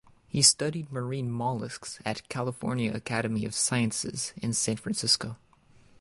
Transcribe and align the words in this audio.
He 0.27 0.41
studied 0.41 0.91
marine 0.91 1.29
molluscs 1.29 1.99
at 2.03 2.27
California 2.27 2.91
Academy 2.91 3.45
of 3.45 3.53
Sciences 3.53 4.33
in 4.35 4.51
San 4.51 4.77
Francisco. 4.77 5.37